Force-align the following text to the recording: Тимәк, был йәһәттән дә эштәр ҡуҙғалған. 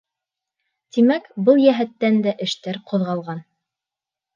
Тимәк, 0.97 1.29
был 1.49 1.63
йәһәттән 1.67 2.21
дә 2.27 2.37
эштәр 2.49 2.85
ҡуҙғалған. 2.91 3.49